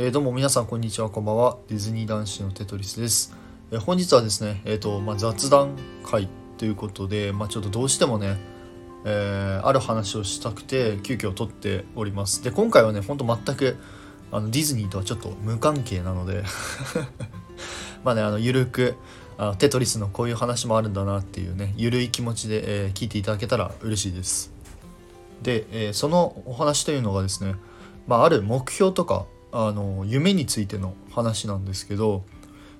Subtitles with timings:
[0.00, 1.58] えー、どうも皆さんこんにちはこんばんは。
[1.66, 3.34] ディズニー男子のテトリスです、
[3.72, 8.36] えー、本日はですね、えーとまあ、雑談会ということで、まあ、ちょっとどうしてもね、
[9.04, 12.44] え、ある話をしたくて急遽撮っております。
[12.44, 13.76] で今回はねほんと全く
[14.30, 16.44] あのディズニーとはちょっと無関係なので
[18.04, 18.94] まあねあのゆるく
[19.36, 24.52] あテトリスのこういう話もあるんだなっていうねゆるい気持ちで、えー、聞いていただけたら嬉しいです。
[25.42, 27.56] で、えー、そのお話というのがですね、
[28.06, 32.24] まあ、ある目標とかあの夢についての話なんですけど、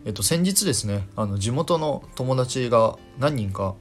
[0.04, 3.74] えっと、先日ですねあの地元の友達が何人か、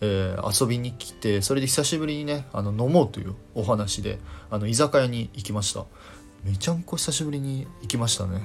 [0.00, 4.18] えー、遊びに来てそれで久しぶりにねあの飲もうというお話で
[4.50, 5.84] あの居酒屋に行きました。
[6.44, 8.42] めちゃんこ久しぶりに行きましたね。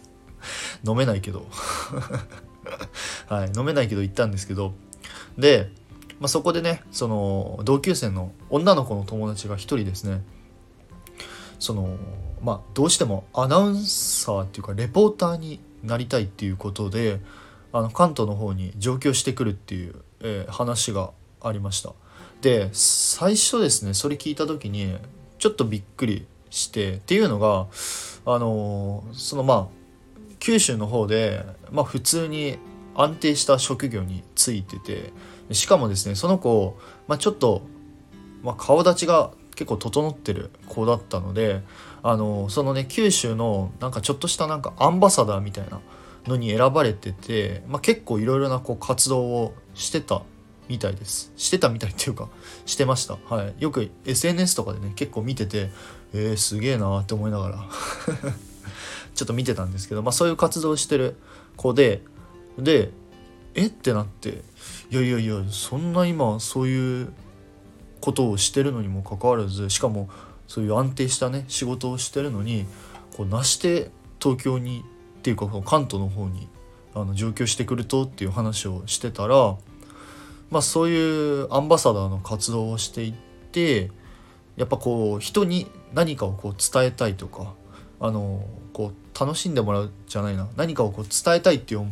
[0.86, 1.46] 飲めないけど。
[3.28, 4.74] はい、飲めないけど行ったんですけど。
[5.38, 5.72] で、
[6.20, 10.22] まあ、そこでねその同級生の女の子の友達が1人ですね。
[11.66, 11.96] その
[12.42, 17.20] まあどうしてもアナウンサーっていうかレポーターになりたいっていうことで
[17.72, 21.92] あの関東の方に上京してくるっていう、えー、話がありました。
[22.40, 24.96] で最初ですねそれ聞いた時に
[25.38, 27.66] ちょっとびっくりしてっていうのが
[28.24, 29.66] あのー、そのまあ
[30.38, 32.58] 九州の方で、まあ、普通に
[32.94, 35.12] 安定した職業についてて
[35.50, 36.78] しかもですねその子、
[37.08, 37.62] まあ、ちょっと、
[38.44, 41.62] まあ、顔立ちが結構整ってる子だったので
[42.02, 45.80] あのそのね九州のなんかちょっとしたなんかアンバサダーみたいな
[46.26, 50.22] のに選ばれてて、まあ、結構いろいろなこう活動をしてた
[50.68, 51.32] みたいです。
[51.36, 52.28] してたみたいっていうか
[52.64, 53.18] してました。
[53.28, 53.54] はい。
[53.58, 55.70] よく SNS とかでね結構見てて
[56.12, 57.58] えー、すげえなって思いながら
[59.14, 61.16] ちょっと見てたんですけど、まあ、そういう活動をしてる
[61.56, 62.02] 子で
[62.58, 62.90] で
[63.54, 63.66] え？
[63.66, 64.42] ってなって
[64.90, 67.12] いやいやいやそんな今そういう
[68.00, 70.08] ことをしてるのにもかかわらずしかも
[70.48, 72.66] そういう安定したね仕事をしてるのに
[73.16, 74.84] こうなして東京に
[75.18, 76.48] っていうか関東の方に
[76.94, 79.56] あの上京してくるとっていう話をしてたら
[80.50, 83.14] まあそういうアンバサダーの活動をしていっ
[83.52, 83.90] て
[84.56, 87.54] やっぱこう人に何かをこう伝えたいとか
[88.00, 91.90] あのこう楽しんでもらうじゃないな何かをこう伝えたいっていう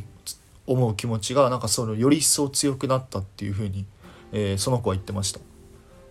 [0.67, 3.85] 思う気持ちがなんかそのより一層強くなったっていうふうに、
[4.33, 5.41] えー、その子は言ってました。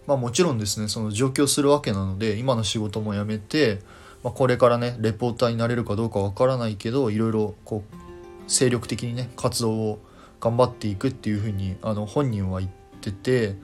[0.08, 3.80] まあ、もちろんですねその上京するわけなので今の仕事も辞めて、
[4.24, 10.00] まあ、これからねレポーターになれるかどうかわからないけどいろいろこう精力的にね活動を
[10.40, 13.56] 頑張っていくっていうふうにあの本人は言ってて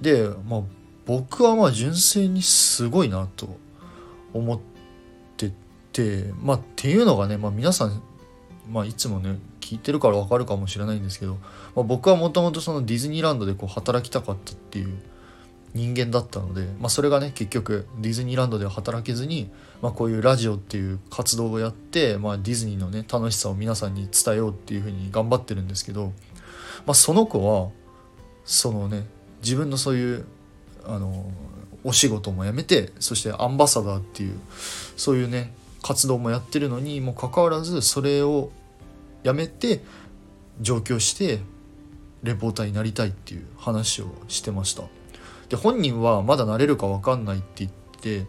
[0.00, 0.62] で、まあ、
[1.04, 3.56] 僕はまあ純粋にすごいなと
[4.32, 4.58] 思っ
[5.36, 5.52] て
[5.92, 8.02] てまあっていうのがね、まあ、皆さん、
[8.70, 11.34] まあ、いつもね聞いてるから分かるかもしれないんですけど、
[11.74, 14.98] まあ、僕はもともとそのディズニーランドでこう働きたかったっていう
[15.74, 19.50] 人間だったので、まあ、それがね結局ディズニーランドでは働けずに、
[19.80, 26.12] まあ、こういうラジオっていう活動をやって、まあ、ディズニーのね楽しさを皆さんに伝えようっていうふうに頑張ってるんですけど、
[26.86, 27.70] まあ、その子は
[28.44, 29.06] そのね
[29.42, 30.26] 自分のそういう
[30.84, 31.30] あの
[31.84, 34.38] お仕事も辞めてそしてアンバサダーっていう
[34.96, 38.50] そういうね活動もやってるのにもかかわらずそれを
[39.22, 39.80] やめて
[40.60, 41.40] 上京して
[42.22, 44.84] レポーターになりたいっていう話をしてました。
[45.52, 47.70] で本人はまだなれるか分かんないって言っ
[48.00, 48.26] て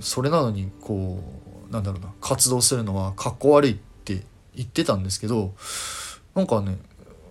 [0.00, 1.22] それなのにこ
[1.70, 5.54] うなんだろうな活動するのはかっこ悪いって言ってたんですけど
[6.34, 6.76] なんかね、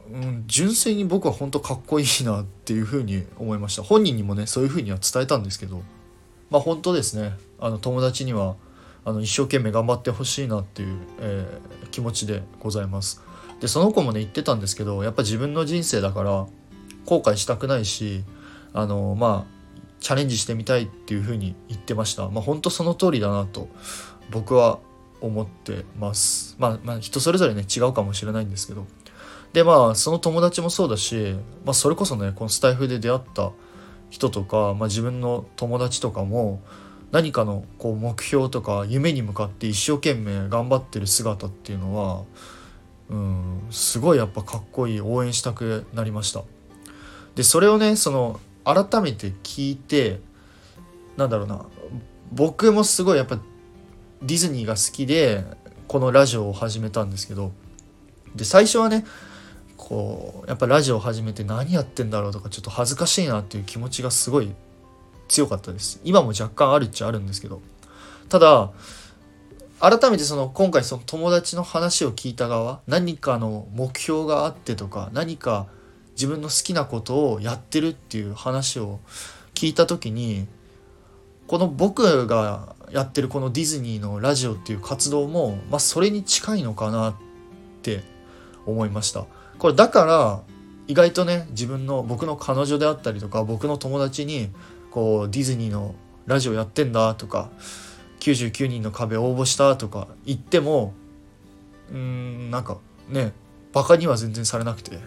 [0.10, 3.84] うん、純粋に僕は本当かっこいいなっていうふうに思いました。
[3.84, 5.84] 本人にもねそういうふうには伝えたんですけど
[6.50, 7.34] まあ本当ですね。
[7.60, 8.56] あの友達には
[9.04, 13.22] あの一生懸命頑張ってほしいなっていう、えー、気持ちでございます。
[13.60, 16.48] でその子もね言ってたんですけどやっぱ自分の人生だから
[17.06, 18.24] 後悔したくないし
[18.74, 19.62] あのまあ
[20.00, 22.28] チャレンジしてみたいっていうふうに言ってました。
[22.30, 23.68] まあ本当その通りだなと
[24.32, 24.80] 僕は
[25.22, 26.56] 思ってます。
[26.60, 28.86] まあ、まあ、人それぞれね違うかもしれないんですけど。
[29.54, 33.52] でまあその友達もそうだし、まあ、それこそねこのスタイフで出会った
[34.10, 36.62] 人とか、まあ、自分の友達とかも
[37.12, 42.24] 何かのこう目標とか夢に向かって一生懸命頑張ってる姿っていうのは
[43.10, 46.44] うんすごいやっぱかっこいい応援したくなりました。
[47.36, 50.20] でそれをねその改めて聞いて
[51.18, 51.66] なんだろうな。
[52.32, 53.38] 僕もすごいやっぱ
[54.22, 55.44] ディズニーが好きで
[55.88, 57.52] このラジオを始めたんですけど。
[58.36, 59.06] で最初はね
[59.76, 64.54] こうやっぱラジオを始めて何やってんだろうとかちょっと恥ずかしいなっていう気持ちがすごい
[65.28, 66.00] 強かったです。
[66.04, 67.62] 今も若干あるっちゃあるんですけど。
[68.30, 68.72] ただ
[69.82, 75.68] 改めてその今回その友達の話を聞いた側何かの目標があってとか何か
[76.22, 79.00] 自分の好きなことをやってるっていう話を
[79.56, 80.46] 聞いた時に
[81.48, 87.16] この僕がやってるこのディズニーのラジオっていう活動も、まあ、それに近いのかなっ
[87.82, 88.04] て
[88.68, 89.26] 思いました。
[89.58, 90.42] これだから
[90.88, 94.52] 意外とね自分の僕の彼女であったりとか僕の友達に
[94.92, 95.96] こうディズニーの
[96.28, 97.50] ラジオやってんだとか
[98.20, 100.94] 99人の壁応募したとか言っても
[101.90, 102.78] うーんなんか
[103.10, 103.34] ね
[103.74, 105.00] バカには全然されなくて。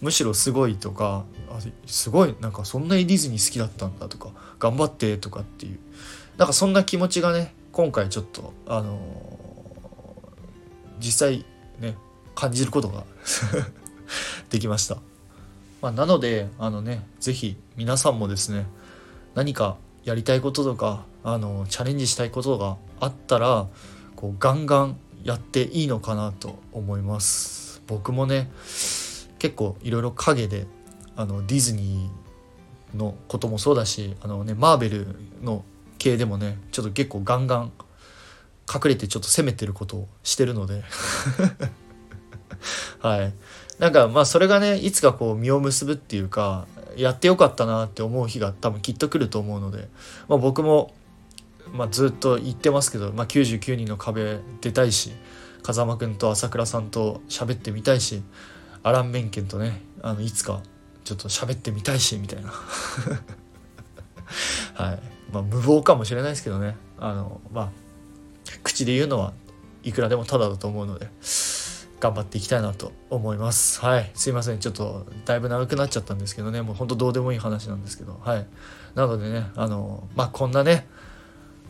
[0.00, 5.78] むしろすごいとかあすごいなんかそんなにディズニー好きだったんだとか頑張ってとかっていう。
[6.36, 11.44] なんかそんな気持ちがね今回ちょっとあのー、実際
[11.80, 11.96] ね
[12.34, 13.04] 感じることが
[14.50, 14.98] できました、
[15.80, 18.66] まあ、なのであのね是非皆さんもですね
[19.34, 23.66] 何かやりたいこととかあのチャレンジしたいことがあったら
[24.14, 27.82] こうガンガンやっていいのかなと思います。
[27.86, 28.50] 僕もね
[29.46, 30.66] 結構いろいろ陰で
[31.14, 35.06] あのディズニーのこともそうだしあのねマーベル
[35.40, 35.64] の
[35.98, 37.70] 系でもねちょっと結構ガンガン
[38.68, 40.82] 隠れてちょっと攻めてることをしてるので。
[42.98, 43.32] はい。
[43.78, 46.66] なんかまあそれがねいつかこう実を結ぶっていうか
[46.96, 49.88] やってよかったなって思う日が多分きっと来ると思うので、
[50.28, 50.92] まあ、僕も、
[51.72, 55.12] まあ、ずっと言ってますけど、まあ、99人の壁出たいし
[55.62, 58.22] 風間くんと朝倉さんと喋ってみたいし
[58.86, 60.62] アラン・メンケンとねあのいつか
[61.02, 62.52] ちょっと喋ってみたいしみたいな。
[64.74, 65.00] はい。
[65.32, 66.76] まあ無謀かもしれないですけどね。
[66.96, 67.70] あのまあ
[68.62, 69.32] 口で言うのは
[69.82, 71.10] いくらでもただだと思うので
[71.98, 73.80] 頑張っていきたいなと思います。
[73.80, 74.12] はい。
[74.14, 74.60] すいません。
[74.60, 76.62] ちょっとだいぶ長くなっちゃったんですけどね。
[76.62, 78.20] もうほんとどうでもいい話なんですけど。
[78.24, 78.46] はい。
[78.94, 80.86] なのでねあのまあこんなね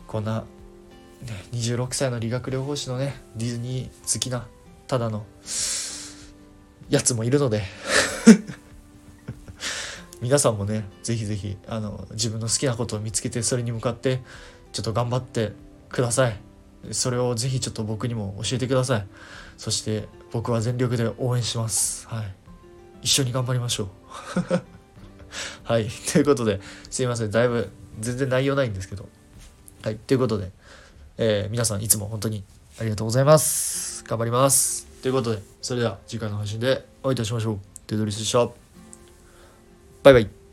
[0.05, 0.43] こんな、
[1.23, 4.45] ね、26歳の理学療法士のねディズニー好きな
[4.87, 5.25] ただの
[6.89, 7.63] やつもいるので。
[10.19, 14.23] 皆さんもねぜひぜひあの自分の好きなことを見つけてそれに向かって
[14.71, 15.53] ちょっと頑張って
[15.89, 16.39] ください。
[16.91, 19.07] それをぜひちょっと僕にも教えてください。
[19.57, 22.07] そして僕は全力で応援します。
[22.07, 22.35] はい。
[23.01, 23.87] 一緒に頑張りましょう。
[25.63, 25.87] はい。
[26.11, 27.31] ということですいません。
[27.31, 27.69] だいぶ
[27.99, 29.07] 全然内容ないんですけど。
[29.83, 29.95] はい。
[29.97, 30.51] ということで、
[31.17, 32.43] えー、皆さんいつも本当に
[32.79, 34.03] ありがとうございます。
[34.05, 34.86] 頑張ります。
[35.07, 37.59] ということでそれでは次回の配信でお会いいたしましょう。
[37.87, 38.45] デドリスでした。
[40.03, 40.46] バイバイ。